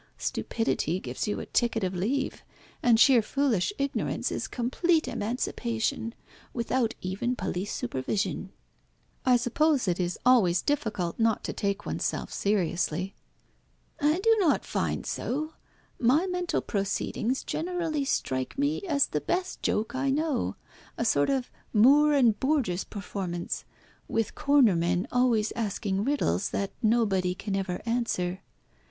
[0.17, 2.41] Stupidity gives you a ticket of leave,
[2.81, 6.15] and sheer foolish ignorance is complete emancipation,
[6.55, 8.49] without even police supervision."
[9.27, 13.13] "I suppose it is always difficult not to take oneself seriously."
[13.99, 15.53] "I do not find it so.
[15.99, 20.55] My mental proceedings generally strike me as the best joke I know,
[20.97, 23.65] a sort of Moore and Burgess' performance,
[24.07, 28.41] with corner men always asking riddles that nobody can ever answer.